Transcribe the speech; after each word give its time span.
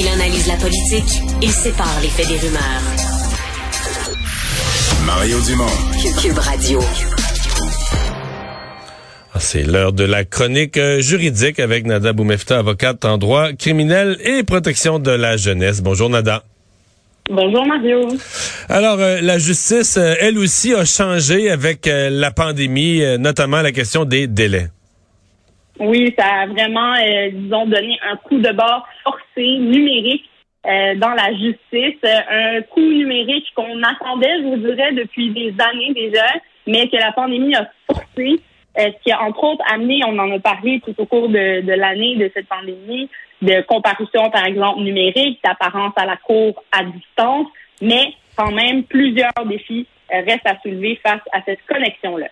Il 0.00 0.06
analyse 0.06 0.46
la 0.46 0.54
politique, 0.54 1.22
il 1.42 1.50
sépare 1.50 1.98
les 2.00 2.08
faits 2.08 2.28
des 2.28 2.36
rumeurs. 2.36 2.82
Mario 5.04 5.40
Dumont. 5.40 5.66
Cube 6.22 6.38
Radio. 6.38 6.78
Ah, 9.34 9.40
c'est 9.40 9.64
l'heure 9.64 9.92
de 9.92 10.04
la 10.04 10.24
chronique 10.24 10.76
euh, 10.76 11.00
juridique 11.00 11.58
avec 11.58 11.84
Nada 11.84 12.12
Boumefta, 12.12 12.60
avocate 12.60 13.04
en 13.04 13.18
droit 13.18 13.52
criminel 13.54 14.16
et 14.22 14.44
protection 14.44 15.00
de 15.00 15.10
la 15.10 15.36
jeunesse. 15.36 15.82
Bonjour 15.82 16.08
Nada. 16.08 16.44
Bonjour 17.28 17.66
Mario. 17.66 18.06
Alors, 18.68 19.00
euh, 19.00 19.20
la 19.20 19.38
justice, 19.38 19.96
euh, 19.96 20.14
elle 20.20 20.38
aussi, 20.38 20.76
a 20.76 20.84
changé 20.84 21.50
avec 21.50 21.90
la 21.90 22.30
pandémie, 22.30 23.02
notamment 23.18 23.62
la 23.62 23.72
question 23.72 24.04
des 24.04 24.28
délais. 24.28 24.68
Oui, 25.80 26.12
ça 26.18 26.26
a 26.26 26.46
vraiment, 26.46 26.94
euh, 26.94 27.30
disons, 27.32 27.66
donné 27.66 27.98
un 28.10 28.16
coup 28.16 28.38
de 28.38 28.50
bord 28.50 28.86
forcé 29.04 29.58
numérique 29.58 30.28
euh, 30.66 30.96
dans 30.96 31.10
la 31.10 31.32
justice. 31.34 32.00
Un 32.02 32.62
coup 32.62 32.80
numérique 32.80 33.46
qu'on 33.54 33.82
attendait, 33.82 34.38
je 34.38 34.44
vous 34.44 34.56
dirais, 34.56 34.92
depuis 34.92 35.30
des 35.30 35.54
années 35.62 35.92
déjà, 35.94 36.26
mais 36.66 36.88
que 36.88 36.96
la 36.96 37.12
pandémie 37.12 37.54
a 37.54 37.70
forcé. 37.86 38.40
Euh, 38.78 38.90
ce 38.92 39.02
qui 39.04 39.12
a, 39.12 39.22
entre 39.22 39.44
autres, 39.44 39.64
amené, 39.72 40.00
on 40.04 40.18
en 40.18 40.30
a 40.32 40.38
parlé 40.40 40.80
tout 40.84 40.94
au 40.98 41.06
cours 41.06 41.28
de, 41.28 41.60
de 41.60 41.72
l'année 41.72 42.16
de 42.16 42.30
cette 42.34 42.48
pandémie, 42.48 43.08
de 43.40 43.60
comparution, 43.62 44.30
par 44.30 44.46
exemple, 44.46 44.80
numérique, 44.80 45.40
d'apparence 45.44 45.92
à 45.96 46.06
la 46.06 46.16
cour 46.16 46.62
à 46.72 46.84
distance, 46.84 47.46
mais 47.80 48.14
quand 48.36 48.52
même, 48.52 48.84
plusieurs 48.84 49.32
défis 49.46 49.86
restent 50.10 50.46
à 50.46 50.58
soulever 50.60 50.98
face 51.04 51.20
à 51.32 51.40
cette 51.44 51.64
connexion-là. 51.66 52.28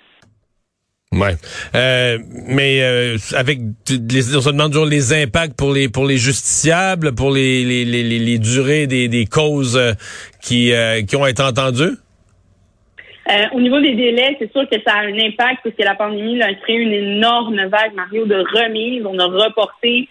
Ouais, 1.13 1.35
euh, 1.77 2.19
mais 2.49 2.83
euh, 2.83 3.17
avec 3.37 3.59
les, 3.89 4.37
on 4.37 4.41
se 4.41 4.51
demande 4.51 4.73
toujours 4.73 4.87
les 4.87 5.13
impacts 5.13 5.57
pour 5.57 5.73
les 5.73 5.89
pour 5.89 6.05
les 6.05 6.17
justiciables, 6.17 7.15
pour 7.15 7.31
les 7.31 7.65
les, 7.65 7.85
les, 7.85 8.39
durées 8.39 8.89
des, 8.89 9.07
des 9.07 9.25
causes 9.25 9.77
euh, 9.77 9.93
qui 10.43 10.73
euh, 10.73 11.03
qui 11.03 11.15
ont 11.17 11.27
été 11.27 11.43
entendues? 11.43 11.97
au 13.53 13.61
niveau 13.61 13.81
des 13.81 13.95
délais, 13.97 14.37
c'est 14.39 14.53
sûr 14.53 14.69
que 14.71 14.77
ça 14.87 14.95
a 14.95 15.01
un 15.01 15.19
impact 15.19 15.61
parce 15.65 15.75
que 15.75 15.83
la 15.83 15.97
pandémie 15.97 16.41
a 16.43 16.55
créé 16.55 16.77
une 16.77 16.93
énorme 16.93 17.57
vague, 17.67 17.93
Mario, 17.97 18.25
de 18.25 18.37
remise. 18.37 19.05
On 19.05 19.19
a 19.19 19.25
reporté, 19.25 20.09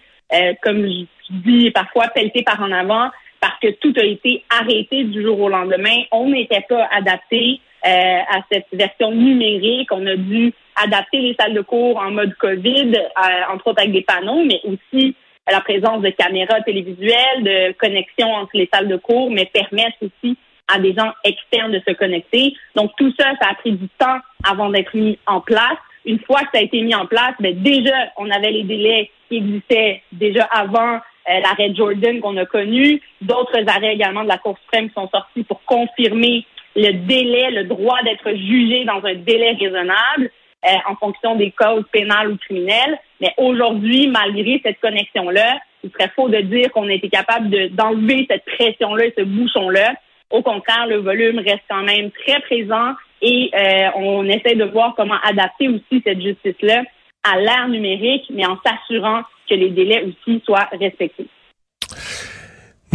comme 0.62 0.86
je 0.86 1.06
dis 1.30 1.70
parfois, 1.70 2.08
pelleté 2.08 2.42
par 2.42 2.60
en 2.60 2.70
avant 2.70 3.08
parce 3.40 3.58
que 3.60 3.68
tout 3.80 3.94
a 3.98 4.04
été 4.04 4.44
arrêté 4.50 5.04
du 5.04 5.22
jour 5.22 5.40
au 5.40 5.48
lendemain. 5.48 5.96
On 6.12 6.28
n'était 6.28 6.64
pas 6.68 6.88
adapté. 6.94 7.60
Euh, 7.84 7.88
à 8.28 8.40
cette 8.50 8.66
version 8.72 9.12
numérique. 9.12 9.92
On 9.92 10.04
a 10.06 10.16
dû 10.16 10.52
adapter 10.74 11.20
les 11.20 11.36
salles 11.38 11.54
de 11.54 11.60
cours 11.60 11.98
en 11.98 12.10
mode 12.10 12.34
COVID, 12.34 12.96
euh, 12.96 13.52
entre 13.52 13.68
autres 13.68 13.80
avec 13.80 13.92
des 13.92 14.02
panneaux, 14.02 14.42
mais 14.44 14.60
aussi 14.64 15.14
la 15.48 15.60
présence 15.60 16.02
de 16.02 16.10
caméras 16.10 16.62
télévisuelles, 16.62 17.42
de 17.42 17.72
connexion 17.72 18.28
entre 18.34 18.50
les 18.54 18.68
salles 18.72 18.88
de 18.88 18.96
cours, 18.96 19.30
mais 19.30 19.44
permettre 19.44 19.98
aussi 20.02 20.36
à 20.66 20.80
des 20.80 20.94
gens 20.94 21.12
externes 21.22 21.70
de 21.70 21.80
se 21.86 21.92
connecter. 21.92 22.54
Donc 22.74 22.90
tout 22.96 23.12
ça, 23.16 23.26
ça 23.40 23.50
a 23.50 23.54
pris 23.54 23.72
du 23.72 23.88
temps 23.98 24.18
avant 24.42 24.70
d'être 24.70 24.96
mis 24.96 25.16
en 25.26 25.40
place. 25.40 25.78
Une 26.04 26.18
fois 26.20 26.40
que 26.40 26.48
ça 26.54 26.58
a 26.58 26.62
été 26.62 26.80
mis 26.80 26.94
en 26.94 27.06
place, 27.06 27.34
ben 27.38 27.54
déjà, 27.62 28.10
on 28.16 28.28
avait 28.30 28.50
les 28.50 28.64
délais 28.64 29.10
qui 29.28 29.36
existaient 29.36 30.02
déjà 30.10 30.44
avant 30.44 30.94
euh, 31.28 31.40
l'arrêt 31.40 31.72
Jordan 31.74 32.20
qu'on 32.20 32.36
a 32.36 32.46
connu, 32.46 33.00
d'autres 33.20 33.68
arrêts 33.68 33.94
également 33.94 34.24
de 34.24 34.28
la 34.28 34.38
Cour 34.38 34.56
suprême 34.62 34.90
sont 34.94 35.08
sortis 35.08 35.44
pour 35.44 35.62
confirmer 35.64 36.44
le 36.76 36.92
délai, 36.92 37.50
le 37.50 37.64
droit 37.64 38.00
d'être 38.04 38.30
jugé 38.36 38.84
dans 38.84 39.04
un 39.04 39.14
délai 39.14 39.52
raisonnable 39.52 40.30
euh, 40.64 40.76
en 40.88 40.94
fonction 40.96 41.34
des 41.34 41.50
causes 41.50 41.84
pénales 41.90 42.30
ou 42.30 42.36
criminelles. 42.36 42.98
Mais 43.20 43.32
aujourd'hui, 43.38 44.08
malgré 44.08 44.60
cette 44.62 44.78
connexion-là, 44.80 45.58
il 45.82 45.90
serait 45.90 46.10
faux 46.14 46.28
de 46.28 46.40
dire 46.40 46.70
qu'on 46.72 46.88
a 46.88 46.92
été 46.92 47.08
capable 47.08 47.70
d'enlever 47.70 48.26
cette 48.30 48.44
pression-là 48.44 49.06
ce 49.16 49.22
bouchon-là. 49.22 49.94
Au 50.30 50.42
contraire, 50.42 50.86
le 50.88 50.96
volume 50.96 51.38
reste 51.38 51.62
quand 51.70 51.82
même 51.82 52.10
très 52.10 52.40
présent 52.40 52.94
et 53.22 53.50
euh, 53.54 53.88
on 53.96 54.24
essaie 54.24 54.56
de 54.56 54.64
voir 54.64 54.94
comment 54.96 55.18
adapter 55.22 55.68
aussi 55.68 56.02
cette 56.04 56.20
justice-là 56.20 56.82
à 57.22 57.38
l'ère 57.38 57.68
numérique, 57.68 58.24
mais 58.30 58.46
en 58.46 58.58
s'assurant 58.64 59.22
que 59.48 59.54
les 59.54 59.70
délais 59.70 60.04
aussi 60.04 60.42
soient 60.44 60.68
respectés. 60.72 61.26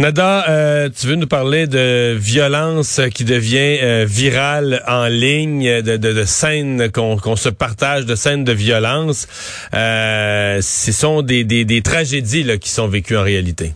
Nada, 0.02 0.50
euh, 0.50 0.88
tu 0.88 1.06
veux 1.06 1.14
nous 1.14 1.28
parler 1.28 1.68
de 1.68 2.16
violence 2.18 3.00
qui 3.14 3.22
devient 3.24 3.78
euh, 3.80 4.04
virale 4.04 4.82
en 4.88 5.06
ligne, 5.06 5.80
de, 5.80 5.96
de, 5.96 6.12
de 6.12 6.24
scènes 6.24 6.90
qu'on 6.90 7.36
se 7.36 7.48
partage, 7.48 8.04
de 8.04 8.16
scènes 8.16 8.42
de 8.42 8.52
violence. 8.52 9.28
Euh, 9.72 10.58
ce 10.60 10.90
sont 10.90 11.22
des, 11.22 11.44
des, 11.44 11.64
des 11.64 11.82
tragédies 11.82 12.42
là, 12.42 12.56
qui 12.56 12.68
sont 12.68 12.88
vécues 12.88 13.16
en 13.16 13.22
réalité. 13.22 13.74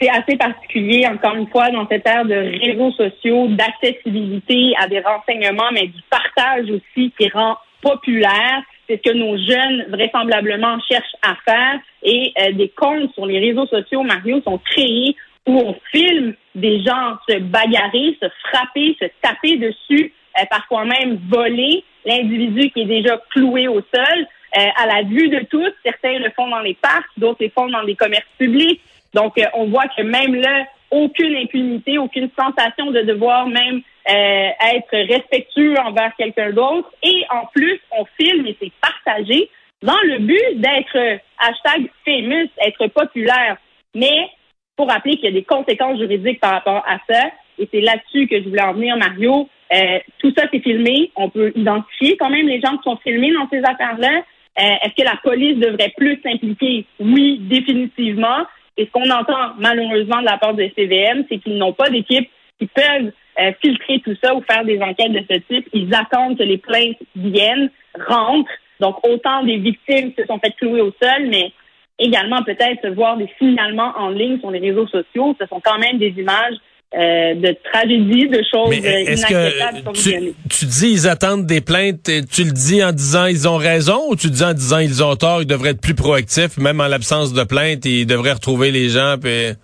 C'est 0.00 0.10
assez 0.10 0.36
particulier, 0.36 1.06
encore 1.06 1.36
une 1.36 1.46
fois, 1.46 1.70
dans 1.70 1.86
cette 1.86 2.04
ère 2.04 2.24
de 2.24 2.34
réseaux 2.34 2.90
sociaux, 2.90 3.46
d'accessibilité 3.46 4.72
à 4.82 4.88
des 4.88 4.98
renseignements, 5.02 5.70
mais 5.72 5.86
du 5.86 6.02
partage 6.10 6.68
aussi 6.68 7.12
qui 7.16 7.28
rend 7.28 7.56
populaire 7.80 8.64
c'est 8.92 9.00
ce 9.04 9.10
que 9.10 9.16
nos 9.16 9.36
jeunes 9.36 9.86
vraisemblablement 9.88 10.78
cherchent 10.80 11.16
à 11.22 11.34
faire. 11.44 11.80
Et 12.02 12.32
euh, 12.40 12.52
des 12.52 12.68
comptes 12.68 13.12
sur 13.14 13.26
les 13.26 13.38
réseaux 13.38 13.66
sociaux, 13.66 14.02
Mario, 14.02 14.40
sont 14.42 14.58
créés 14.58 15.16
où 15.46 15.58
on 15.58 15.76
filme 15.90 16.34
des 16.54 16.82
gens 16.82 17.16
se 17.28 17.38
bagarrer, 17.38 18.16
se 18.22 18.28
frapper, 18.48 18.96
se 19.00 19.06
taper 19.20 19.56
dessus, 19.56 20.12
euh, 20.38 20.44
parfois 20.50 20.84
même 20.84 21.18
voler 21.28 21.84
l'individu 22.04 22.70
qui 22.70 22.82
est 22.82 22.86
déjà 22.86 23.20
cloué 23.30 23.68
au 23.68 23.80
sol. 23.80 24.26
Euh, 24.58 24.66
à 24.76 24.86
la 24.86 25.02
vue 25.02 25.28
de 25.28 25.40
tous, 25.50 25.72
certains 25.84 26.18
le 26.18 26.30
font 26.36 26.48
dans 26.48 26.60
les 26.60 26.74
parcs, 26.74 27.08
d'autres 27.16 27.42
le 27.42 27.50
font 27.50 27.68
dans 27.68 27.82
les 27.82 27.94
commerces 27.94 28.26
publics. 28.38 28.80
Donc, 29.14 29.34
on 29.54 29.66
voit 29.66 29.88
que 29.96 30.02
même 30.02 30.34
là, 30.34 30.64
aucune 30.90 31.36
impunité, 31.36 31.98
aucune 31.98 32.28
sensation 32.38 32.90
de 32.90 33.00
devoir 33.02 33.46
même 33.46 33.82
euh, 34.08 34.48
être 34.74 35.12
respectueux 35.12 35.78
envers 35.78 36.12
quelqu'un 36.16 36.50
d'autre. 36.50 36.90
Et 37.02 37.24
en 37.30 37.46
plus, 37.54 37.80
on 37.96 38.04
filme 38.20 38.46
et 38.46 38.56
c'est 38.60 38.72
partagé 38.80 39.48
dans 39.82 40.00
le 40.04 40.18
but 40.18 40.60
d'être 40.60 40.96
euh, 40.96 41.18
hashtag 41.38 41.88
famous, 42.04 42.48
être 42.66 42.86
populaire. 42.88 43.56
Mais 43.94 44.28
pour 44.76 44.88
rappeler 44.88 45.16
qu'il 45.16 45.26
y 45.26 45.28
a 45.28 45.32
des 45.32 45.44
conséquences 45.44 45.98
juridiques 45.98 46.40
par 46.40 46.52
rapport 46.52 46.84
à 46.86 46.98
ça, 47.08 47.30
et 47.58 47.68
c'est 47.70 47.80
là-dessus 47.80 48.26
que 48.26 48.42
je 48.42 48.48
voulais 48.48 48.62
en 48.62 48.72
venir, 48.72 48.96
Mario. 48.96 49.48
Euh, 49.72 49.98
tout 50.18 50.32
ça, 50.36 50.46
c'est 50.52 50.60
filmé. 50.60 51.12
On 51.14 51.28
peut 51.28 51.52
identifier 51.54 52.16
quand 52.16 52.30
même 52.30 52.48
les 52.48 52.60
gens 52.60 52.76
qui 52.78 52.82
sont 52.84 52.96
filmés 52.96 53.32
dans 53.32 53.48
ces 53.50 53.62
affaires-là. 53.64 54.22
Est-ce 54.54 54.94
que 54.94 55.04
la 55.08 55.16
police 55.22 55.56
devrait 55.58 55.94
plus 55.96 56.20
s'impliquer? 56.22 56.84
Oui, 57.00 57.38
définitivement. 57.40 58.46
Et 58.76 58.86
ce 58.86 58.90
qu'on 58.90 59.08
entend 59.10 59.54
malheureusement 59.58 60.20
de 60.20 60.26
la 60.26 60.38
part 60.38 60.54
de 60.54 60.68
CVM, 60.76 61.24
c'est 61.28 61.38
qu'ils 61.38 61.56
n'ont 61.56 61.72
pas 61.72 61.88
d'équipe 61.88 62.28
qui 62.58 62.66
peuvent 62.66 63.12
euh, 63.40 63.52
filtrer 63.62 64.00
tout 64.04 64.14
ça 64.22 64.34
ou 64.34 64.42
faire 64.42 64.64
des 64.64 64.80
enquêtes 64.80 65.12
de 65.12 65.24
ce 65.30 65.38
type. 65.48 65.68
Ils 65.72 65.94
attendent 65.94 66.36
que 66.36 66.42
les 66.42 66.58
plaintes 66.58 66.98
viennent, 67.16 67.70
rentrent. 68.06 68.50
Donc, 68.80 68.96
autant 69.06 69.42
des 69.44 69.56
victimes 69.56 70.12
se 70.18 70.26
sont 70.26 70.38
faites 70.38 70.56
clouer 70.56 70.80
au 70.80 70.92
sol, 71.02 71.28
mais 71.28 71.52
également 71.98 72.42
peut-être 72.42 72.88
voir 72.94 73.16
des 73.16 73.28
signalements 73.38 73.92
en 73.96 74.10
ligne 74.10 74.38
sur 74.40 74.50
les 74.50 74.58
réseaux 74.58 74.86
sociaux. 74.86 75.34
Ce 75.40 75.46
sont 75.46 75.60
quand 75.64 75.78
même 75.78 75.98
des 75.98 76.14
images 76.18 76.56
euh, 76.94 77.34
de 77.36 77.56
tragédies, 77.72 78.28
de 78.28 78.42
choses 78.52 78.68
Mais 78.68 79.04
est-ce 79.04 79.24
que 79.24 79.92
tu, 79.92 80.34
tu, 80.50 80.66
dis 80.66 80.90
ils 80.90 81.08
attendent 81.08 81.46
des 81.46 81.62
plaintes, 81.62 82.02
tu 82.30 82.44
le 82.44 82.52
dis 82.52 82.84
en 82.84 82.92
disant 82.92 83.24
ils 83.24 83.48
ont 83.48 83.56
raison 83.56 84.10
ou 84.10 84.16
tu 84.16 84.28
dis 84.28 84.44
en 84.44 84.52
disant 84.52 84.78
ils 84.78 85.02
ont 85.02 85.16
tort, 85.16 85.40
ils 85.40 85.46
devraient 85.46 85.70
être 85.70 85.80
plus 85.80 85.94
proactifs, 85.94 86.58
même 86.58 86.82
en 86.82 86.88
l'absence 86.88 87.32
de 87.32 87.44
plaintes, 87.44 87.86
ils 87.86 88.04
devraient 88.04 88.32
retrouver 88.32 88.72
les 88.72 88.90
gens. 88.90 89.16
Puis... 89.18 89.54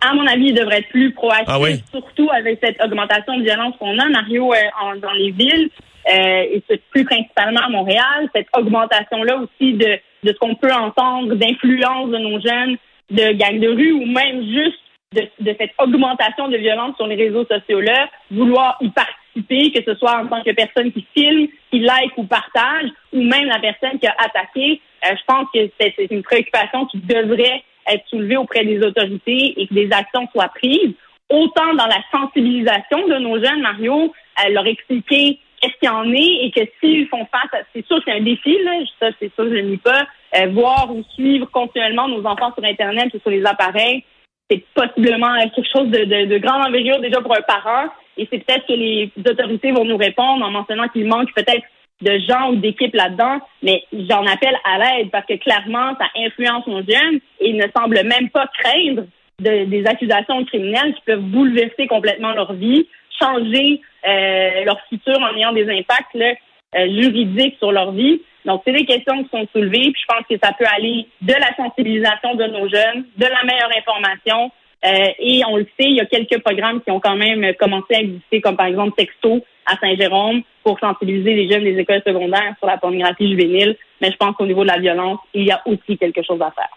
À 0.00 0.14
mon 0.14 0.26
avis, 0.26 0.46
ils 0.46 0.54
devraient 0.54 0.78
être 0.78 0.88
plus 0.88 1.12
proactifs, 1.12 1.48
ah 1.48 1.90
surtout 1.90 2.30
avec 2.32 2.58
cette 2.62 2.82
augmentation 2.82 3.36
de 3.36 3.42
violence 3.42 3.74
qu'on 3.78 3.98
a, 3.98 4.08
Mario, 4.08 4.52
euh, 4.52 4.96
dans 5.00 5.12
les 5.12 5.30
villes, 5.30 5.68
euh, 6.08 6.42
et 6.52 6.62
c'est 6.68 6.82
plus 6.90 7.04
principalement 7.04 7.60
à 7.60 7.68
Montréal, 7.68 8.28
cette 8.34 8.48
augmentation-là 8.56 9.36
aussi 9.36 9.74
de, 9.74 9.98
de 10.24 10.32
ce 10.32 10.38
qu'on 10.38 10.54
peut 10.54 10.72
entendre, 10.72 11.34
d'influence 11.34 12.10
de 12.10 12.18
nos 12.18 12.40
jeunes, 12.40 12.76
de 13.10 13.32
gangs 13.32 13.60
de 13.60 13.68
rue 13.68 13.92
ou 13.92 14.06
même 14.06 14.42
juste 14.44 14.78
de, 15.12 15.22
de, 15.40 15.56
cette 15.58 15.72
augmentation 15.78 16.48
de 16.48 16.56
violence 16.56 16.96
sur 16.96 17.06
les 17.06 17.16
réseaux 17.16 17.44
sociaux-là, 17.44 18.08
vouloir 18.30 18.78
y 18.80 18.88
participer, 18.90 19.72
que 19.72 19.84
ce 19.84 19.98
soit 19.98 20.22
en 20.22 20.26
tant 20.28 20.42
que 20.42 20.52
personne 20.52 20.92
qui 20.92 21.06
filme, 21.14 21.48
qui 21.70 21.80
like 21.80 22.16
ou 22.16 22.24
partage, 22.24 22.90
ou 23.12 23.22
même 23.22 23.46
la 23.46 23.58
personne 23.58 23.98
qui 23.98 24.06
a 24.06 24.14
attaqué. 24.18 24.80
Euh, 25.04 25.14
je 25.16 25.24
pense 25.26 25.48
que 25.52 25.68
c'est 25.80 26.10
une 26.10 26.22
préoccupation 26.22 26.86
qui 26.86 26.98
devrait 26.98 27.62
être 27.90 28.06
soulevée 28.08 28.36
auprès 28.36 28.64
des 28.64 28.78
autorités 28.84 29.60
et 29.60 29.66
que 29.66 29.74
des 29.74 29.90
actions 29.92 30.28
soient 30.32 30.52
prises, 30.54 30.94
autant 31.28 31.74
dans 31.74 31.86
la 31.86 32.00
sensibilisation 32.12 33.06
de 33.08 33.18
nos 33.18 33.42
jeunes, 33.42 33.60
Mario, 33.60 34.12
leur 34.50 34.66
expliquer 34.66 35.38
qu'est-ce 35.60 35.74
qu'il 35.78 35.88
y 35.88 35.88
en 35.88 36.12
est 36.12 36.46
et 36.46 36.50
que 36.50 36.60
s'ils 36.80 37.06
font 37.08 37.26
face 37.26 37.52
à... 37.52 37.58
C'est 37.74 37.86
sûr 37.86 37.98
que 37.98 38.04
c'est 38.06 38.16
un 38.16 38.22
défi, 38.22 38.56
là, 38.64 38.72
ça 38.98 39.08
c'est 39.18 39.32
sûr, 39.34 39.44
je 39.44 39.56
ne 39.56 39.70
nie 39.70 39.76
pas. 39.76 40.06
Euh, 40.36 40.46
voir 40.48 40.94
ou 40.94 41.02
suivre 41.14 41.48
continuellement 41.50 42.08
nos 42.08 42.24
enfants 42.24 42.52
sur 42.54 42.64
Internet 42.64 43.12
ou 43.14 43.18
sur 43.18 43.30
les 43.30 43.44
appareils, 43.44 44.04
c'est 44.50 44.64
possiblement 44.74 45.34
quelque 45.54 45.68
chose 45.72 45.88
de, 45.88 46.04
de, 46.04 46.26
de, 46.26 46.38
grande 46.38 46.66
envergure 46.66 47.00
déjà 47.00 47.20
pour 47.20 47.36
un 47.36 47.42
parent. 47.42 47.88
Et 48.16 48.28
c'est 48.30 48.38
peut-être 48.38 48.66
que 48.66 48.72
les 48.72 49.12
autorités 49.18 49.72
vont 49.72 49.84
nous 49.84 49.96
répondre 49.96 50.44
en 50.44 50.50
mentionnant 50.50 50.88
qu'il 50.88 51.06
manque 51.06 51.32
peut-être 51.34 51.64
de 52.00 52.18
gens 52.28 52.50
ou 52.50 52.56
d'équipes 52.56 52.94
là-dedans, 52.94 53.40
mais 53.62 53.84
j'en 53.92 54.24
appelle 54.26 54.56
à 54.64 54.78
l'aide 54.78 55.10
parce 55.10 55.26
que 55.26 55.34
clairement, 55.34 55.94
ça 55.98 56.06
influence 56.16 56.66
nos 56.66 56.82
jeunes 56.82 57.20
et 57.40 57.50
ils 57.50 57.56
ne 57.56 57.66
semblent 57.76 58.02
même 58.04 58.30
pas 58.30 58.46
craindre 58.58 59.04
des 59.38 59.86
accusations 59.86 60.44
criminelles 60.44 60.94
qui 60.94 61.02
peuvent 61.06 61.20
bouleverser 61.20 61.86
complètement 61.86 62.32
leur 62.32 62.52
vie, 62.52 62.86
changer 63.18 63.80
euh, 64.06 64.64
leur 64.64 64.80
futur 64.88 65.18
en 65.18 65.36
ayant 65.36 65.52
des 65.52 65.68
impacts 65.70 66.14
là, 66.14 66.32
euh, 66.76 66.88
juridiques 67.00 67.56
sur 67.58 67.72
leur 67.72 67.92
vie. 67.92 68.22
Donc, 68.44 68.62
c'est 68.64 68.72
des 68.72 68.86
questions 68.86 69.22
qui 69.22 69.28
sont 69.30 69.46
soulevées, 69.52 69.92
puis 69.92 70.00
je 70.00 70.14
pense 70.14 70.26
que 70.28 70.36
ça 70.42 70.52
peut 70.58 70.64
aller 70.74 71.06
de 71.20 71.34
la 71.34 71.54
sensibilisation 71.56 72.34
de 72.34 72.44
nos 72.44 72.68
jeunes, 72.68 73.04
de 73.16 73.26
la 73.26 73.44
meilleure 73.44 73.70
information, 73.76 74.50
euh, 74.84 75.08
et 75.18 75.42
on 75.46 75.56
le 75.56 75.66
sait, 75.78 75.86
il 75.86 75.96
y 75.96 76.00
a 76.00 76.06
quelques 76.06 76.40
programmes 76.42 76.80
qui 76.80 76.90
ont 76.90 77.00
quand 77.00 77.16
même 77.16 77.54
commencé 77.54 77.94
à 77.94 78.00
exister, 78.00 78.40
comme 78.40 78.56
par 78.56 78.66
exemple 78.66 78.92
Texto 78.96 79.44
à 79.66 79.76
Saint-Jérôme, 79.76 80.42
pour 80.64 80.78
sensibiliser 80.80 81.34
les 81.34 81.50
jeunes 81.50 81.64
des 81.64 81.78
écoles 81.78 82.02
secondaires 82.06 82.54
sur 82.58 82.66
la 82.66 82.78
pornographie 82.78 83.30
juvénile. 83.30 83.76
Mais 84.00 84.10
je 84.10 84.16
pense 84.16 84.34
qu'au 84.36 84.46
niveau 84.46 84.62
de 84.62 84.68
la 84.68 84.78
violence, 84.78 85.20
il 85.34 85.44
y 85.44 85.50
a 85.50 85.60
aussi 85.66 85.98
quelque 85.98 86.22
chose 86.22 86.40
à 86.40 86.50
faire 86.50 86.70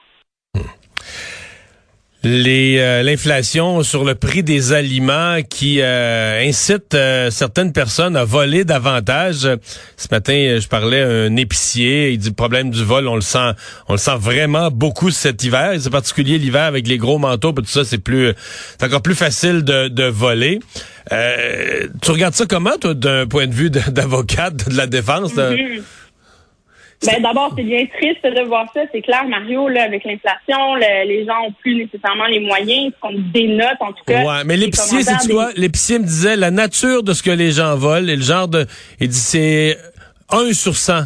euh, 2.25 3.03
l'inflation 3.03 3.83
sur 3.83 4.05
le 4.05 4.15
prix 4.15 4.43
des 4.43 4.71
aliments 4.71 5.39
qui 5.49 5.81
euh, 5.81 6.41
incite 6.47 6.93
euh, 6.93 7.29
certaines 7.29 7.73
personnes 7.73 8.15
à 8.15 8.23
voler 8.23 8.63
davantage. 8.63 9.47
Ce 9.97 10.07
matin, 10.09 10.57
je 10.59 10.67
parlais 10.67 11.01
à 11.01 11.09
un 11.09 11.35
épicier, 11.35 12.11
il 12.11 12.19
dit 12.19 12.29
le 12.29 12.33
problème 12.33 12.69
du 12.69 12.83
vol, 12.83 13.09
on 13.09 13.15
le 13.15 13.21
sent 13.21 13.51
on 13.89 13.93
le 13.93 13.97
sent 13.97 14.15
vraiment 14.17 14.71
beaucoup 14.71 15.11
cet 15.11 15.43
hiver, 15.43 15.73
c'est 15.79 15.89
particulier 15.89 16.37
l'hiver 16.37 16.63
avec 16.63 16.87
les 16.87 16.97
gros 16.97 17.17
manteaux, 17.19 17.51
tout 17.51 17.65
ça, 17.65 17.83
c'est 17.83 17.97
plus 17.97 18.33
c'est 18.79 18.85
encore 18.85 19.01
plus 19.01 19.15
facile 19.15 19.63
de, 19.63 19.89
de 19.89 20.05
voler. 20.05 20.59
tu 21.09 22.11
regardes 22.11 22.35
ça 22.35 22.45
comment 22.45 22.77
toi 22.79 22.93
d'un 22.93 23.27
point 23.27 23.47
de 23.47 23.53
vue 23.53 23.69
d'avocate 23.69 24.69
de, 24.69 24.77
la 24.77 24.87
défense. 24.87 25.33
Ben, 27.05 27.21
d'abord, 27.21 27.53
c'est 27.57 27.63
bien 27.63 27.85
triste 27.97 28.23
de 28.23 28.47
voir 28.47 28.65
ça. 28.73 28.81
C'est 28.91 29.01
clair, 29.01 29.25
Mario, 29.27 29.67
là, 29.67 29.83
avec 29.83 30.03
l'inflation, 30.05 30.75
les 30.75 31.25
gens 31.25 31.47
ont 31.47 31.53
plus 31.61 31.75
nécessairement 31.75 32.25
les 32.27 32.39
moyens, 32.39 32.93
qu'on 33.01 33.13
dénote, 33.33 33.77
en 33.79 33.91
tout 33.91 34.03
cas. 34.05 34.23
Ouais, 34.23 34.43
mais 34.45 34.57
l'épicier, 34.57 35.03
c'est 35.03 35.17
tu 35.25 35.33
vois, 35.33 35.49
l'épicier 35.55 35.99
me 35.99 36.05
disait 36.05 36.35
la 36.35 36.51
nature 36.51 37.03
de 37.03 37.13
ce 37.13 37.23
que 37.23 37.31
les 37.31 37.51
gens 37.51 37.75
volent 37.75 38.07
et 38.07 38.15
le 38.15 38.21
genre 38.21 38.47
de, 38.47 38.65
il 38.99 39.09
dit 39.09 39.17
c'est 39.17 39.77
un 40.29 40.53
sur 40.53 40.75
100 40.75 41.03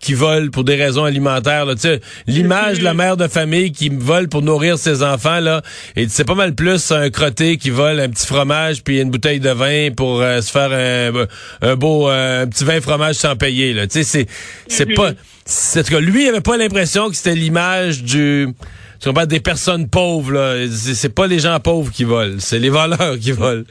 qui 0.00 0.14
volent 0.14 0.48
pour 0.50 0.64
des 0.64 0.76
raisons 0.76 1.04
alimentaires. 1.04 1.66
Là. 1.66 1.74
L'image 2.26 2.78
de 2.78 2.84
la 2.84 2.94
mère 2.94 3.16
de 3.16 3.28
famille 3.28 3.70
qui 3.70 3.90
vole 3.90 4.28
pour 4.28 4.42
nourrir 4.42 4.78
ses 4.78 5.02
enfants, 5.02 5.40
là, 5.40 5.62
et 5.94 6.08
c'est 6.08 6.24
pas 6.24 6.34
mal 6.34 6.54
plus 6.54 6.90
un 6.90 7.10
crotté 7.10 7.58
qui 7.58 7.70
vole 7.70 8.00
un 8.00 8.08
petit 8.08 8.26
fromage 8.26 8.82
puis 8.82 9.00
une 9.00 9.10
bouteille 9.10 9.40
de 9.40 9.50
vin 9.50 9.90
pour 9.94 10.22
euh, 10.22 10.40
se 10.40 10.50
faire 10.50 10.72
un, 10.72 11.76
beau 11.76 12.08
euh, 12.08 12.44
un 12.44 12.46
petit 12.46 12.64
vin 12.64 12.80
fromage 12.80 13.16
sans 13.16 13.36
payer. 13.36 13.74
Là. 13.74 13.84
C'est, 13.88 14.02
c'est 14.02 14.26
mm-hmm. 14.70 14.94
pas. 14.94 15.10
C'est 15.50 15.90
lui, 15.90 16.22
il 16.22 16.28
avait 16.28 16.40
pas 16.40 16.56
l'impression 16.56 17.08
que 17.08 17.14
c'était 17.16 17.34
l'image 17.34 18.04
du 18.04 18.46
des 19.26 19.40
personnes 19.40 19.88
pauvres. 19.90 20.32
Là. 20.32 20.66
C'est, 20.68 21.12
pas 21.12 21.26
les 21.26 21.40
gens 21.40 21.58
pauvres 21.58 21.90
qui 21.90 22.04
volent, 22.04 22.36
c'est 22.38 22.60
les 22.60 22.70
voleurs 22.70 23.18
qui 23.20 23.32
volent. 23.32 23.64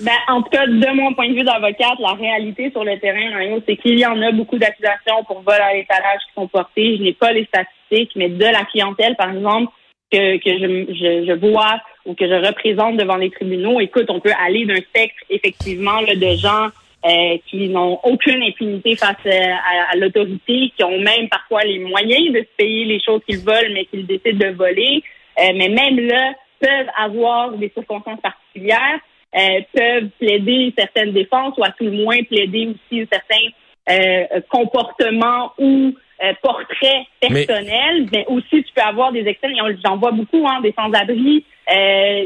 Ben, 0.00 0.12
en 0.28 0.40
tout 0.42 0.48
cas, 0.50 0.66
de 0.66 0.96
mon 0.96 1.12
point 1.14 1.28
de 1.28 1.34
vue 1.34 1.44
d'avocate, 1.44 1.98
la 1.98 2.14
réalité 2.14 2.70
sur 2.70 2.84
le 2.84 2.98
terrain, 2.98 3.60
c'est 3.66 3.76
qu'il 3.76 3.98
y 3.98 4.06
en 4.06 4.20
a 4.22 4.32
beaucoup 4.32 4.58
d'accusations 4.58 5.24
pour 5.26 5.42
vol 5.42 5.60
à 5.60 5.74
l'étalage 5.74 6.20
qui 6.28 6.34
sont 6.34 6.48
portées. 6.48 6.96
Je 6.96 7.02
n'ai 7.02 7.12
pas 7.12 7.32
les 7.32 7.46
statistiques, 7.46 8.12
mais 8.16 8.30
de 8.30 8.44
la 8.44 8.64
clientèle, 8.64 9.14
par 9.16 9.30
exemple, 9.30 9.72
que, 10.10 10.36
que 10.38 10.50
je, 10.50 10.94
je, 10.94 11.26
je, 11.26 11.32
vois 11.32 11.80
ou 12.06 12.14
que 12.14 12.26
je 12.26 12.46
représente 12.46 12.96
devant 12.96 13.16
les 13.16 13.30
tribunaux, 13.30 13.80
écoute, 13.80 14.06
on 14.08 14.20
peut 14.20 14.32
aller 14.46 14.64
d'un 14.64 14.76
spectre, 14.76 15.16
effectivement, 15.28 16.00
là, 16.00 16.14
de 16.14 16.36
gens 16.36 16.68
euh, 17.06 17.38
qui 17.46 17.68
n'ont 17.68 17.98
aucune 18.02 18.42
impunité 18.42 18.96
face 18.96 19.16
euh, 19.26 19.30
à, 19.30 19.92
à 19.92 19.96
l'autorité, 19.96 20.72
qui 20.76 20.84
ont 20.84 20.98
même 20.98 21.28
parfois 21.28 21.62
les 21.62 21.78
moyens 21.78 22.32
de 22.32 22.40
se 22.40 22.56
payer 22.56 22.84
les 22.84 23.00
choses 23.00 23.20
qu'ils 23.28 23.44
veulent, 23.44 23.72
mais 23.72 23.84
qu'ils 23.86 24.06
décident 24.06 24.46
de 24.48 24.52
voler. 24.52 25.02
Euh, 25.38 25.52
mais 25.54 25.68
même 25.68 26.00
là, 26.00 26.32
peuvent 26.60 26.90
avoir 26.96 27.52
des 27.52 27.70
circonstances 27.74 28.20
particulières. 28.20 29.00
Euh, 29.36 29.60
peuvent 29.74 30.08
plaider 30.18 30.72
certaines 30.78 31.12
défenses 31.12 31.52
ou 31.58 31.64
à 31.64 31.70
tout 31.70 31.84
le 31.84 31.90
moins 31.90 32.22
plaider 32.22 32.68
aussi 32.68 33.06
certains 33.12 33.48
euh, 33.90 34.40
comportements 34.48 35.52
ou 35.58 35.94
euh, 36.24 36.32
portraits 36.40 37.04
personnels, 37.20 38.06
mais... 38.10 38.24
aussi 38.28 38.62
tu 38.62 38.72
peux 38.74 38.80
avoir 38.80 39.12
des 39.12 39.26
extrêmes, 39.26 39.52
et 39.52 39.76
j'en 39.84 39.98
vois 39.98 40.12
beaucoup, 40.12 40.46
hein, 40.48 40.60
des 40.62 40.72
sans-abri. 40.72 41.44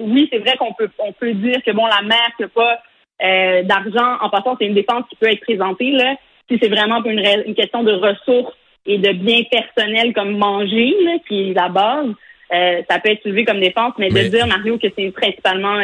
oui, 0.02 0.28
c'est 0.30 0.38
vrai 0.38 0.56
qu'on 0.56 0.72
peut 0.74 0.90
on 1.00 1.12
peut 1.12 1.32
dire 1.32 1.60
que 1.66 1.72
bon, 1.72 1.86
la 1.86 2.02
mère 2.02 2.30
n'a 2.38 2.48
pas 2.48 2.80
d'argent, 3.20 4.16
en 4.20 4.30
passant, 4.30 4.56
c'est 4.58 4.66
une 4.66 4.74
défense 4.74 5.04
qui 5.10 5.16
peut 5.16 5.30
être 5.30 5.40
présentée, 5.40 5.90
là, 5.90 6.14
si 6.50 6.58
c'est 6.60 6.68
vraiment 6.68 7.04
une, 7.04 7.22
une 7.46 7.54
question 7.54 7.82
de 7.82 7.92
ressources 7.92 8.54
et 8.86 8.98
de 8.98 9.12
biens 9.12 9.42
personnels 9.50 10.12
comme 10.14 10.36
manger, 10.36 10.94
là, 11.04 11.12
qui 11.28 11.50
est 11.50 11.54
la 11.54 11.68
base, 11.68 12.08
ça 12.50 12.98
peut 12.98 13.10
être 13.10 13.22
soulevé 13.22 13.44
comme 13.44 13.60
défense, 13.60 13.92
mais, 13.98 14.08
de 14.08 14.28
dire, 14.28 14.46
Mario, 14.46 14.78
que 14.78 14.88
c'est 14.96 15.10
principalement 15.10 15.78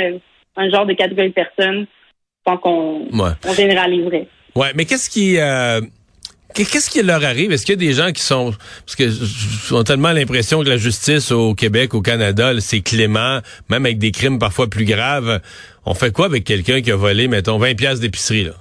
un 0.56 0.70
genre 0.70 0.86
de 0.86 0.94
catégorie 0.94 1.28
de 1.28 1.34
personnes, 1.34 1.86
je 2.46 2.52
pense 2.52 2.60
qu'on 2.60 3.08
on 3.12 3.52
généraliserait. 3.54 4.28
Ouais, 4.54 4.72
mais 4.74 4.86
qu'est-ce 4.86 5.10
qui 5.10 5.38
euh, 5.38 5.80
Qu'est-ce 6.54 6.88
qui 6.88 7.02
leur 7.02 7.22
arrive? 7.22 7.52
Est-ce 7.52 7.66
qu'il 7.66 7.74
y 7.74 7.84
a 7.84 7.88
des 7.88 7.92
gens 7.92 8.12
qui 8.12 8.22
sont... 8.22 8.54
Parce 8.86 8.96
que 8.96 9.74
ont 9.74 9.84
tellement 9.84 10.12
l'impression 10.12 10.62
que 10.62 10.68
la 10.68 10.78
justice 10.78 11.30
au 11.30 11.54
Québec, 11.54 11.92
au 11.92 12.00
Canada, 12.00 12.52
c'est 12.60 12.80
clément, 12.80 13.40
même 13.68 13.84
avec 13.84 13.98
des 13.98 14.10
crimes 14.10 14.38
parfois 14.38 14.66
plus 14.66 14.86
graves. 14.86 15.40
On 15.86 15.94
fait 15.94 16.12
quoi 16.12 16.26
avec 16.26 16.42
quelqu'un 16.44 16.80
qui 16.82 16.90
a 16.90 16.96
volé, 16.96 17.28
mettons, 17.28 17.58
20 17.58 17.76
pièces 17.76 18.00
d'épicerie, 18.00 18.44
là? 18.44 18.54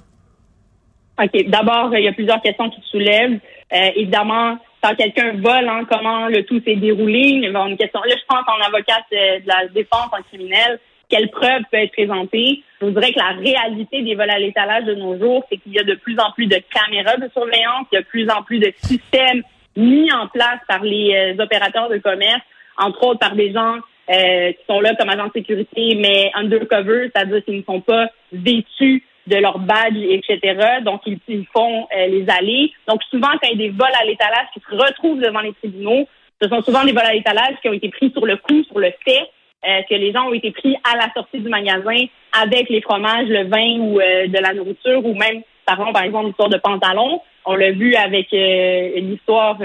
OK. 1.22 1.48
D'abord, 1.48 1.90
il 1.94 2.04
y 2.04 2.08
a 2.08 2.12
plusieurs 2.12 2.40
questions 2.40 2.70
qui 2.70 2.80
se 2.82 2.88
soulèvent. 2.88 3.40
Euh, 3.72 3.90
évidemment, 3.96 4.58
quand 4.82 4.94
quelqu'un 4.94 5.32
vole, 5.32 5.68
hein, 5.68 5.82
comment 5.90 6.28
le 6.28 6.44
tout 6.44 6.60
s'est 6.64 6.76
déroulé? 6.76 7.40
Une 7.42 7.76
question. 7.76 8.00
Là, 8.06 8.14
je 8.16 8.24
pense 8.28 8.44
en 8.46 8.64
avocat 8.64 9.00
euh, 9.12 9.40
de 9.40 9.48
la 9.48 9.66
défense 9.74 10.08
en 10.12 10.22
criminel, 10.22 10.78
quelle 11.08 11.30
preuve 11.30 11.62
peut 11.70 11.78
être 11.78 11.92
présentée? 11.92 12.62
Je 12.80 12.86
vous 12.86 12.92
dirais 12.92 13.12
que 13.12 13.18
la 13.18 13.32
réalité 13.40 14.02
des 14.02 14.14
vols 14.14 14.30
à 14.30 14.38
l'étalage 14.38 14.84
de 14.84 14.94
nos 14.94 15.18
jours, 15.18 15.44
c'est 15.50 15.56
qu'il 15.56 15.72
y 15.72 15.78
a 15.78 15.84
de 15.84 15.94
plus 15.94 16.18
en 16.20 16.30
plus 16.32 16.46
de 16.46 16.60
caméras 16.72 17.16
de 17.16 17.28
surveillance, 17.32 17.86
il 17.90 17.96
y 17.96 17.98
a 17.98 18.02
de 18.02 18.06
plus 18.06 18.28
en 18.30 18.42
plus 18.42 18.58
de 18.58 18.72
systèmes 18.82 19.42
mis 19.76 20.12
en 20.12 20.28
place 20.28 20.60
par 20.68 20.82
les 20.82 21.34
euh, 21.38 21.42
opérateurs 21.42 21.88
de 21.88 21.98
commerce, 21.98 22.42
entre 22.76 23.02
autres 23.04 23.20
par 23.20 23.34
des 23.34 23.52
gens 23.52 23.76
euh, 24.10 24.52
qui 24.52 24.64
sont 24.68 24.80
là 24.80 24.94
comme 24.94 25.08
agents 25.08 25.28
de 25.28 25.32
sécurité, 25.32 25.94
mais 25.96 26.30
undercover, 26.34 27.10
c'est-à-dire 27.14 27.44
qu'ils 27.44 27.58
ne 27.58 27.62
sont 27.62 27.80
pas 27.80 28.08
vêtus 28.32 29.04
de 29.26 29.36
leur 29.36 29.58
badge, 29.58 29.96
etc. 29.96 30.80
Donc, 30.84 31.02
ils, 31.06 31.46
font 31.52 31.88
euh, 31.96 32.06
les 32.06 32.26
allées. 32.28 32.72
Donc, 32.86 33.02
souvent, 33.10 33.30
quand 33.40 33.48
il 33.50 33.60
y 33.60 33.64
a 33.64 33.68
des 33.68 33.76
vols 33.76 33.88
à 34.00 34.04
l'étalage 34.04 34.46
qui 34.54 34.60
se 34.60 34.74
retrouvent 34.74 35.20
devant 35.20 35.40
les 35.40 35.52
tribunaux, 35.54 36.06
ce 36.40 36.48
sont 36.48 36.62
souvent 36.62 36.84
des 36.84 36.92
vols 36.92 37.06
à 37.06 37.14
l'étalage 37.14 37.56
qui 37.60 37.68
ont 37.68 37.72
été 37.72 37.88
pris 37.88 38.10
sur 38.12 38.24
le 38.24 38.36
coup, 38.36 38.62
sur 38.64 38.78
le 38.78 38.92
fait, 39.04 39.30
euh, 39.66 39.82
que 39.88 39.94
les 39.94 40.12
gens 40.12 40.28
ont 40.28 40.32
été 40.32 40.50
pris 40.52 40.76
à 40.84 40.96
la 40.96 41.12
sortie 41.12 41.40
du 41.40 41.48
magasin 41.48 42.06
avec 42.40 42.68
les 42.68 42.80
fromages, 42.82 43.26
le 43.26 43.44
vin 43.44 43.80
ou 43.80 43.98
euh, 43.98 44.28
de 44.28 44.38
la 44.38 44.52
nourriture, 44.52 45.04
ou 45.04 45.14
même, 45.14 45.42
par 45.64 45.80
exemple 46.04 46.26
l'histoire 46.26 46.50
de 46.50 46.58
pantalons. 46.58 47.20
On 47.44 47.56
l'a 47.56 47.72
vu 47.72 47.94
avec 47.94 48.32
euh, 48.32 49.00
l'histoire 49.00 49.58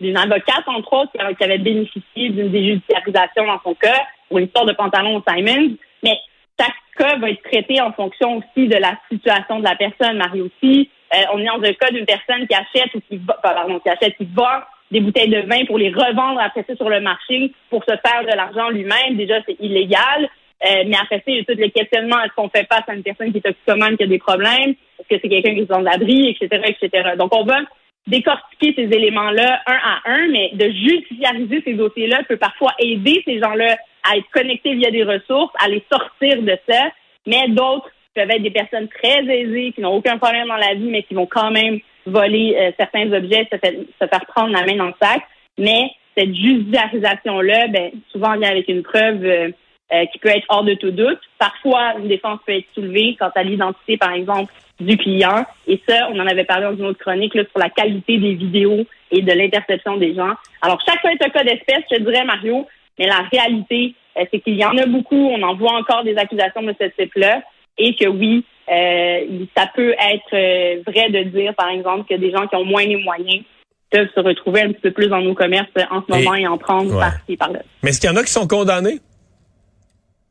d'une 0.00 0.16
avocate, 0.16 0.66
entre 0.66 0.92
autres, 0.92 1.12
qui 1.12 1.44
avait 1.44 1.58
bénéficié 1.58 2.30
d'une 2.30 2.50
déjudiciarisation 2.50 3.46
dans 3.46 3.60
son 3.62 3.74
cas, 3.74 4.06
ou 4.30 4.38
l'histoire 4.38 4.64
de 4.64 4.72
pantalons 4.72 5.22
Simon. 5.28 5.76
Mais 6.02 6.18
chaque 6.58 6.74
cas 6.96 7.16
va 7.16 7.30
être 7.30 7.42
traité 7.42 7.80
en 7.80 7.92
fonction 7.92 8.38
aussi 8.38 8.68
de 8.68 8.76
la 8.76 8.98
situation 9.10 9.58
de 9.58 9.64
la 9.64 9.76
personne, 9.76 10.18
Marie 10.18 10.42
aussi. 10.42 10.90
on 11.32 11.38
est 11.38 11.46
dans 11.46 11.62
un 11.62 11.72
cas 11.72 11.90
d'une 11.90 12.06
personne 12.06 12.46
qui 12.46 12.54
achète 12.54 12.94
ou 12.94 13.00
qui 13.08 13.18
va, 13.18 13.34
pardon, 13.42 13.78
qui 13.80 13.88
achète, 13.88 14.16
qui 14.16 14.28
vend 14.34 14.60
des 14.90 15.00
bouteilles 15.00 15.28
de 15.30 15.40
vin 15.40 15.64
pour 15.66 15.78
les 15.78 15.90
revendre 15.90 16.40
après 16.40 16.64
ça 16.66 16.74
sur 16.74 16.88
le 16.88 17.00
marché 17.00 17.52
pour 17.68 17.84
se 17.84 17.94
faire 18.04 18.22
de 18.22 18.36
l'argent 18.36 18.70
lui-même. 18.70 19.16
Déjà, 19.16 19.36
c'est 19.46 19.56
illégal. 19.60 20.28
Euh, 20.62 20.84
mais 20.86 20.96
après 21.00 21.16
ça, 21.16 21.24
il 21.28 21.36
y 21.36 21.40
a 21.40 21.44
tous 21.44 21.58
les 21.58 21.70
questionnements. 21.70 22.20
Est-ce 22.22 22.34
qu'on 22.34 22.50
fait 22.50 22.66
face 22.70 22.84
à 22.86 22.94
une 22.94 23.02
personne 23.02 23.32
qui 23.32 23.38
est 23.38 23.40
toxicomane, 23.40 23.96
qui 23.96 24.04
a 24.04 24.06
des 24.06 24.18
problèmes? 24.18 24.74
Est-ce 24.98 25.08
que 25.08 25.20
c'est 25.22 25.28
quelqu'un 25.28 25.54
qui 25.54 25.60
est 25.60 25.72
sans 25.72 25.84
abri, 25.86 26.28
etc., 26.28 26.62
etc. 26.66 27.10
Donc, 27.16 27.34
on 27.34 27.44
va 27.44 27.60
décortiquer 28.06 28.74
ces 28.74 28.96
éléments-là 28.96 29.60
un 29.66 29.78
à 29.82 30.00
un, 30.06 30.28
mais 30.28 30.50
de 30.54 30.70
judiciariser 30.70 31.62
ces 31.64 31.74
dossiers-là 31.74 32.22
peut 32.28 32.36
parfois 32.36 32.72
aider 32.78 33.22
ces 33.24 33.38
gens-là 33.40 33.76
à 34.10 34.16
être 34.16 34.30
connectés 34.32 34.74
via 34.74 34.90
des 34.90 35.04
ressources, 35.04 35.52
à 35.62 35.68
les 35.68 35.84
sortir 35.92 36.42
de 36.42 36.56
ça. 36.68 36.90
Mais 37.26 37.48
d'autres 37.48 37.90
peuvent 38.14 38.30
être 38.30 38.42
des 38.42 38.50
personnes 38.50 38.88
très 38.88 39.24
aisées, 39.24 39.72
qui 39.72 39.80
n'ont 39.80 39.94
aucun 39.94 40.18
problème 40.18 40.48
dans 40.48 40.56
la 40.56 40.74
vie, 40.74 40.88
mais 40.90 41.02
qui 41.02 41.14
vont 41.14 41.26
quand 41.26 41.50
même 41.50 41.78
voler 42.06 42.56
euh, 42.58 42.72
certains 42.78 43.12
objets, 43.12 43.48
se, 43.52 43.58
faire 43.58 44.26
prendre 44.26 44.52
la 44.52 44.64
main 44.64 44.76
dans 44.76 44.86
le 44.86 44.94
sac. 45.00 45.22
Mais 45.58 45.90
cette 46.16 46.34
judiciarisation-là, 46.34 47.68
ben, 47.68 47.90
souvent 48.10 48.36
vient 48.36 48.50
avec 48.50 48.68
une 48.68 48.82
preuve 48.82 49.24
euh, 49.24 49.50
euh, 49.92 50.06
qui 50.06 50.18
peut 50.18 50.28
être 50.28 50.46
hors 50.48 50.64
de 50.64 50.74
tout 50.74 50.90
doute. 50.90 51.20
Parfois, 51.38 51.94
une 51.98 52.08
défense 52.08 52.40
peut 52.46 52.52
être 52.52 52.66
soulevée 52.74 53.16
quant 53.18 53.30
à 53.34 53.42
l'identité, 53.42 53.96
par 53.96 54.12
exemple, 54.12 54.52
du 54.78 54.96
client. 54.96 55.44
Et 55.66 55.80
ça, 55.88 56.08
on 56.12 56.18
en 56.18 56.26
avait 56.26 56.44
parlé 56.44 56.64
dans 56.64 56.76
une 56.76 56.86
autre 56.86 57.00
chronique 57.00 57.34
là, 57.34 57.42
sur 57.50 57.58
la 57.58 57.70
qualité 57.70 58.18
des 58.18 58.34
vidéos 58.34 58.86
et 59.10 59.22
de 59.22 59.32
l'interception 59.32 59.96
des 59.96 60.14
gens. 60.14 60.32
Alors, 60.62 60.80
chaque 60.86 61.00
fois 61.00 61.12
est 61.12 61.24
un 61.24 61.30
cas 61.30 61.44
d'espèce, 61.44 61.84
je 61.90 61.98
dirais, 61.98 62.24
Mario, 62.24 62.66
mais 62.98 63.06
la 63.06 63.22
réalité, 63.32 63.94
c'est 64.30 64.40
qu'il 64.40 64.56
y 64.56 64.64
en 64.64 64.76
a 64.76 64.86
beaucoup. 64.86 65.16
On 65.16 65.42
en 65.42 65.54
voit 65.54 65.72
encore 65.72 66.04
des 66.04 66.16
accusations 66.16 66.62
de 66.62 66.74
ce 66.80 66.86
type-là. 66.86 67.42
et 67.78 67.94
que 67.94 68.08
oui, 68.08 68.44
euh, 68.70 69.44
ça 69.56 69.66
peut 69.74 69.92
être 69.92 70.34
euh, 70.34 70.82
vrai 70.86 71.10
de 71.10 71.30
dire, 71.30 71.54
par 71.54 71.68
exemple, 71.70 72.04
que 72.08 72.14
des 72.14 72.30
gens 72.30 72.46
qui 72.46 72.54
ont 72.56 72.64
moins 72.64 72.84
les 72.84 72.96
moyens 72.96 73.42
peuvent 73.90 74.08
se 74.14 74.20
retrouver 74.20 74.62
un 74.62 74.72
petit 74.72 74.92
peu 74.92 75.06
dans 75.06 75.20
nos 75.20 75.34
commerces 75.34 75.68
en 75.90 76.02
ce 76.02 76.16
moment 76.16 76.34
et, 76.34 76.46
en 76.46 76.56
prendre 76.58 76.96
par-ci, 76.96 77.36
par-là. 77.36 77.60
Mais 77.82 77.90
est-ce 77.90 78.00
qu'il 78.00 78.08
y 78.08 78.12
en 78.12 78.16
a 78.16 78.22
qui 78.22 78.30
sont 78.30 78.46
condamnés? 78.46 79.00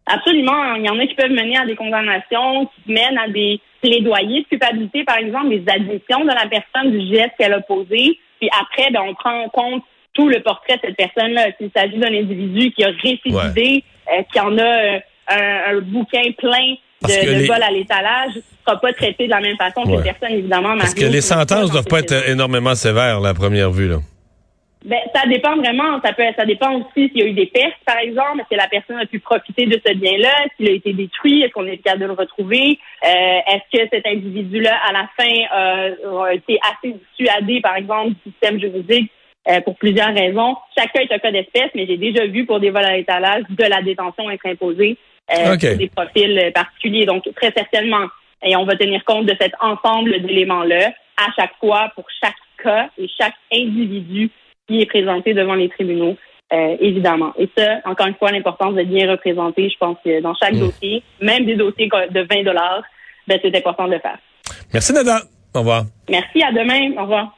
Absolument. 0.09 0.75
Il 0.75 0.85
y 0.85 0.89
en 0.89 0.97
a 0.97 1.05
qui 1.05 1.13
peuvent 1.13 1.29
mener 1.29 1.57
à 1.57 1.65
des 1.65 1.75
condamnations, 1.75 2.65
qui 2.65 2.91
mènent 2.91 3.17
à 3.17 3.29
des 3.29 3.61
plaidoyers 3.81 4.41
de 4.41 4.47
culpabilité, 4.47 5.03
par 5.03 5.17
exemple, 5.17 5.49
des 5.49 5.63
additions 5.67 6.21
de 6.21 6.33
la 6.33 6.47
personne 6.49 6.91
du 6.91 7.13
geste 7.13 7.31
qu'elle 7.37 7.53
a 7.53 7.61
posé. 7.61 8.17
Puis 8.39 8.49
après, 8.59 8.91
ben, 8.91 9.01
on 9.07 9.13
prend 9.13 9.43
en 9.43 9.49
compte 9.49 9.83
tout 10.13 10.27
le 10.27 10.41
portrait 10.41 10.77
de 10.77 10.81
cette 10.85 10.97
personne-là. 10.97 11.47
S'il 11.57 11.69
s'agit 11.75 11.97
d'un 11.97 12.13
individu 12.13 12.71
qui 12.71 12.83
a 12.83 12.87
récidivé, 12.87 13.83
euh, 14.11 14.23
qui 14.33 14.39
en 14.39 14.57
a 14.57 14.63
euh, 14.63 14.99
un, 15.27 15.79
bouquin 15.81 16.23
plein 16.37 16.75
de, 17.03 17.47
vol 17.47 17.61
à 17.61 17.71
l'étalage, 17.71 18.35
ne 18.35 18.41
sera 18.65 18.79
pas 18.79 18.91
traité 18.93 19.25
de 19.25 19.29
la 19.29 19.39
même 19.39 19.57
façon 19.57 19.83
que 19.83 20.01
personne, 20.01 20.31
évidemment. 20.31 20.75
Parce 20.77 20.95
que 20.95 21.05
les 21.05 21.21
sentences 21.21 21.67
ne 21.67 21.73
doivent 21.73 21.85
pas 21.85 21.99
être 21.99 22.29
énormément 22.29 22.73
sévères, 22.73 23.19
la 23.19 23.33
première 23.33 23.71
vue. 23.71 23.87
Là. 23.87 23.97
Ben, 24.85 24.99
ça 25.13 25.27
dépend 25.27 25.57
vraiment. 25.57 25.99
Ça 26.03 26.13
peut, 26.13 26.23
ça 26.37 26.45
dépend 26.45 26.73
aussi 26.75 27.09
s'il 27.09 27.17
y 27.17 27.23
a 27.23 27.25
eu 27.25 27.33
des 27.33 27.47
pertes, 27.47 27.79
par 27.85 27.97
exemple. 27.97 28.39
Est-ce 28.39 28.49
que 28.49 28.61
la 28.61 28.67
personne 28.67 28.97
a 28.97 29.05
pu 29.05 29.19
profiter 29.19 29.65
de 29.65 29.79
ce 29.85 29.93
bien-là? 29.93 30.31
S'il 30.55 30.69
a 30.69 30.71
été 30.71 30.93
détruit? 30.93 31.41
Est-ce 31.41 31.51
qu'on 31.51 31.65
est 31.65 31.77
capable 31.77 32.03
de 32.03 32.07
le 32.07 32.13
retrouver? 32.13 32.79
Euh, 33.03 33.07
est-ce 33.07 33.77
que 33.77 33.89
cet 33.91 34.05
individu-là, 34.05 34.79
à 34.87 34.93
la 34.93 35.09
fin, 35.17 35.33
a 35.51 36.33
été 36.33 36.59
assez 36.63 36.95
dissuadé, 37.17 37.59
par 37.59 37.75
exemple, 37.75 38.11
du 38.11 38.31
système 38.31 38.59
juridique 38.59 39.11
euh, 39.49 39.59
pour 39.61 39.75
plusieurs 39.75 40.13
raisons? 40.13 40.55
Chacun 40.77 41.01
est 41.01 41.11
un 41.11 41.19
cas 41.19 41.31
d'espèce, 41.31 41.71
mais 41.75 41.85
j'ai 41.85 41.97
déjà 41.97 42.25
vu 42.25 42.45
pour 42.45 42.61
des 42.61 42.69
vols 42.69 42.85
à 42.85 42.95
l'étalage 42.95 43.43
de 43.49 43.65
la 43.65 43.81
détention 43.81 44.29
être 44.31 44.45
imposée 44.45 44.97
euh, 45.37 45.57
des 45.57 45.89
profils 45.89 46.51
particuliers. 46.55 47.05
Donc, 47.05 47.23
très 47.35 47.51
certainement, 47.51 48.07
et 48.41 48.55
on 48.55 48.63
va 48.63 48.77
tenir 48.77 49.03
compte 49.03 49.25
de 49.25 49.35
cet 49.39 49.51
ensemble 49.59 50.21
d'éléments-là 50.21 50.93
à 51.17 51.31
chaque 51.35 51.57
fois 51.59 51.91
pour 51.95 52.05
chaque 52.23 52.35
cas 52.63 52.89
et 52.97 53.09
chaque 53.17 53.35
individu 53.51 54.31
qui 54.69 54.81
est 54.81 54.85
présenté 54.85 55.33
devant 55.33 55.55
les 55.55 55.67
tribunaux, 55.67 56.15
euh, 56.53 56.77
évidemment. 56.79 57.33
Et 57.37 57.49
ça, 57.57 57.79
encore 57.85 58.05
une 58.07 58.15
fois, 58.15 58.31
l'importance 58.31 58.75
de 58.75 58.83
bien 58.83 59.09
représenter, 59.09 59.67
je 59.69 59.77
pense 59.79 59.97
que 60.05 60.21
dans 60.21 60.35
chaque 60.35 60.53
mmh. 60.53 60.59
dossier, 60.59 61.03
même 61.19 61.45
des 61.45 61.55
dossiers 61.55 61.87
de 61.87 62.27
20 62.29 62.43
dollars, 62.43 62.83
ben, 63.27 63.39
c'est 63.41 63.55
important 63.55 63.87
de 63.87 63.93
le 63.93 63.99
faire. 63.99 64.19
Merci, 64.71 64.93
Nada. 64.93 65.21
Au 65.55 65.59
revoir. 65.59 65.83
Merci, 66.07 66.43
à 66.43 66.51
demain. 66.51 66.95
Au 66.97 67.01
revoir. 67.01 67.35